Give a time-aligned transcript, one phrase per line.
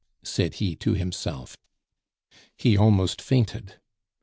[0.23, 1.55] said he to himself.
[2.57, 3.75] He almost fainted.